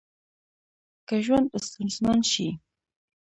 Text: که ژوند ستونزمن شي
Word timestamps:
که 1.07 1.15
ژوند 1.25 1.47
ستونزمن 1.67 2.19
شي 2.31 2.47